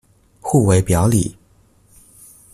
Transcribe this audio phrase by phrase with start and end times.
[0.41, 1.35] 互為表裡